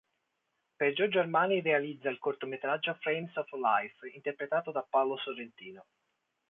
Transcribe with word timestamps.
Per 0.77 0.93
Giorgio 0.93 1.19
Armani 1.19 1.61
realizza 1.61 2.09
il 2.09 2.17
cortometraggio 2.17 2.95
“Frames 3.01 3.35
of 3.37 3.51
Life”, 3.51 4.09
interpretato 4.15 4.71
da 4.71 4.81
Paolo 4.81 5.15
Sorrentino. 5.19 5.85